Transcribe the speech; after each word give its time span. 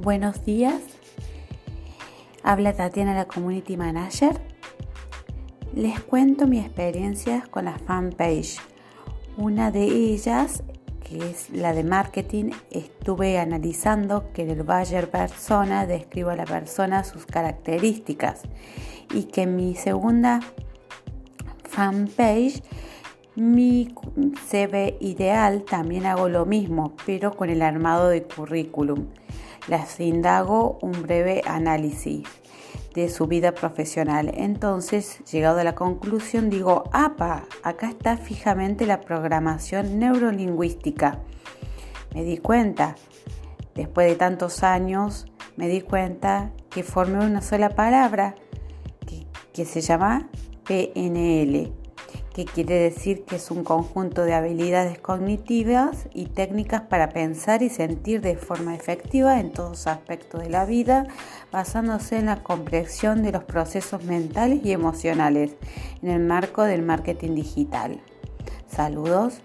Buenos 0.00 0.44
días. 0.44 0.82
Habla 2.42 2.74
Tatiana, 2.74 3.14
la 3.14 3.24
Community 3.24 3.78
Manager. 3.78 4.38
Les 5.74 6.00
cuento 6.00 6.46
mi 6.46 6.58
experiencia 6.58 7.44
con 7.50 7.64
la 7.64 7.78
fanpage. 7.78 8.58
Una 9.38 9.70
de 9.70 9.84
ellas, 9.84 10.62
que 11.02 11.30
es 11.30 11.48
la 11.48 11.72
de 11.72 11.82
marketing, 11.82 12.50
estuve 12.70 13.38
analizando 13.38 14.32
que 14.34 14.42
el 14.42 14.62
buyer 14.64 15.10
persona 15.10 15.86
describo 15.86 16.28
a 16.28 16.36
la 16.36 16.44
persona 16.44 17.02
sus 17.02 17.24
características 17.24 18.42
y 19.14 19.24
que 19.24 19.46
mi 19.46 19.76
segunda 19.76 20.40
fanpage 21.64 22.62
mi 23.36 23.94
CV 24.48 24.96
ideal 25.00 25.62
también 25.64 26.06
hago 26.06 26.28
lo 26.28 26.46
mismo, 26.46 26.94
pero 27.04 27.36
con 27.36 27.50
el 27.50 27.60
armado 27.60 28.08
de 28.08 28.22
currículum. 28.22 29.08
Les 29.68 30.00
indago 30.00 30.78
un 30.80 31.02
breve 31.02 31.42
análisis 31.46 32.22
de 32.94 33.10
su 33.10 33.26
vida 33.26 33.52
profesional. 33.52 34.32
Entonces, 34.34 35.20
llegado 35.30 35.58
a 35.60 35.64
la 35.64 35.74
conclusión, 35.74 36.48
digo, 36.48 36.84
¡apa! 36.92 37.44
Acá 37.62 37.90
está 37.90 38.16
fijamente 38.16 38.86
la 38.86 39.00
programación 39.00 39.98
neurolingüística. 39.98 41.20
Me 42.14 42.24
di 42.24 42.38
cuenta, 42.38 42.96
después 43.74 44.08
de 44.08 44.16
tantos 44.16 44.62
años, 44.62 45.26
me 45.56 45.68
di 45.68 45.82
cuenta 45.82 46.52
que 46.70 46.82
formé 46.82 47.24
una 47.26 47.42
sola 47.42 47.70
palabra 47.70 48.34
que, 49.06 49.26
que 49.52 49.66
se 49.66 49.82
llama 49.82 50.30
PNL 50.66 51.85
que 52.36 52.44
quiere 52.44 52.74
decir 52.74 53.24
que 53.24 53.36
es 53.36 53.50
un 53.50 53.64
conjunto 53.64 54.22
de 54.26 54.34
habilidades 54.34 54.98
cognitivas 54.98 56.06
y 56.12 56.26
técnicas 56.26 56.82
para 56.82 57.08
pensar 57.08 57.62
y 57.62 57.70
sentir 57.70 58.20
de 58.20 58.36
forma 58.36 58.74
efectiva 58.74 59.40
en 59.40 59.52
todos 59.52 59.86
aspectos 59.86 60.42
de 60.42 60.50
la 60.50 60.66
vida, 60.66 61.06
basándose 61.50 62.18
en 62.18 62.26
la 62.26 62.42
comprensión 62.42 63.22
de 63.22 63.32
los 63.32 63.44
procesos 63.44 64.04
mentales 64.04 64.60
y 64.62 64.72
emocionales 64.72 65.56
en 66.02 66.10
el 66.10 66.20
marco 66.20 66.62
del 66.64 66.82
marketing 66.82 67.36
digital. 67.36 68.02
Saludos. 68.68 69.40